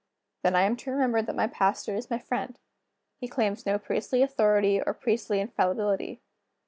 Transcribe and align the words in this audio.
"Then 0.41 0.55
I 0.55 0.63
am 0.63 0.75
to 0.77 0.89
remember 0.89 1.21
that 1.21 1.35
my 1.35 1.45
pastor 1.45 1.93
is 1.95 2.09
my 2.09 2.17
friend. 2.17 2.57
He 3.19 3.27
claims 3.27 3.67
no 3.67 3.77
priestly 3.77 4.23
authority 4.23 4.81
or 4.81 4.95
priestly 4.95 5.39
infallibility. 5.39 6.23